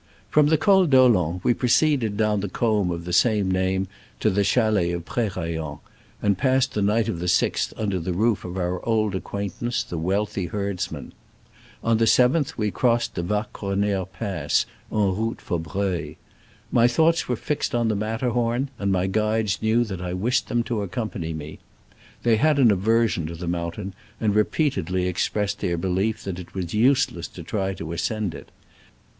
From 0.31 0.47
the 0.47 0.57
Col 0.57 0.87
d'Olen 0.87 1.41
we 1.43 1.53
proceeded 1.53 2.17
down 2.17 2.39
the 2.39 2.49
combe 2.49 2.89
of 2.89 3.05
the 3.05 3.13
same 3.13 3.51
name 3.51 3.87
to 4.19 4.31
the 4.31 4.43
chalets 4.43 4.95
of 4.95 5.05
Prerayen, 5.05 5.77
and 6.23 6.39
passed 6.39 6.73
the 6.73 6.81
night 6.81 7.07
of 7.07 7.19
the 7.19 7.27
6th 7.27 7.71
under 7.77 7.99
the 7.99 8.11
roof 8.11 8.43
of 8.43 8.57
our 8.57 8.83
old 8.83 9.13
acquaintance, 9.13 9.83
the 9.83 9.99
wealthy 9.99 10.47
herds 10.47 10.91
man. 10.91 11.13
On 11.83 11.97
the 11.97 12.05
7th 12.05 12.57
we 12.57 12.71
crossed 12.71 13.13
the 13.13 13.21
Va 13.21 13.47
Cornere 13.53 14.07
Pass, 14.11 14.65
en 14.91 15.15
route 15.15 15.39
for 15.39 15.59
Breuil. 15.59 16.15
My 16.71 16.87
thoughts 16.87 17.29
were 17.29 17.35
fixed 17.35 17.75
on 17.75 17.87
the 17.87 17.95
Matterhorn, 17.95 18.71
and 18.79 18.91
my 18.91 19.05
guides 19.05 19.61
knew 19.61 19.83
that 19.83 20.01
I 20.01 20.13
wished 20.15 20.47
them 20.47 20.63
to 20.63 20.81
accompany 20.81 21.31
me. 21.31 21.59
They 22.23 22.37
had 22.37 22.57
an 22.57 22.71
aver 22.71 23.07
sion 23.07 23.27
to 23.27 23.35
the 23.35 23.47
mountain, 23.47 23.93
and 24.19 24.33
repeatedly 24.33 25.05
expressed 25.05 25.59
their 25.59 25.77
belief 25.77 26.23
that 26.23 26.39
it 26.39 26.55
was 26.55 26.73
useless 26.73 27.27
to 27.27 27.43
try 27.43 27.75
to 27.75 27.93
ascend 27.93 28.33
it. 28.33 28.49